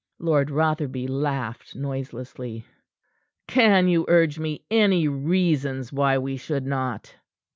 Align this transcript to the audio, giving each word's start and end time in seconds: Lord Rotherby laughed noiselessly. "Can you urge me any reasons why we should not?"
Lord 0.17 0.49
Rotherby 0.49 1.05
laughed 1.05 1.75
noiselessly. 1.75 2.65
"Can 3.47 3.87
you 3.87 4.05
urge 4.07 4.39
me 4.39 4.65
any 4.71 5.07
reasons 5.07 5.93
why 5.93 6.17
we 6.17 6.37
should 6.37 6.65
not?" 6.65 7.13